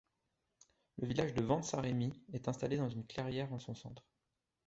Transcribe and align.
Le 0.97 1.07
village 1.07 1.35
de 1.35 1.43
Ventes-Saint-Rémy 1.43 2.11
est 2.33 2.47
installé 2.47 2.75
dans 2.75 2.89
une 2.89 3.05
clairière 3.05 3.53
en 3.53 3.59
son 3.59 3.75
centre. 3.75 4.03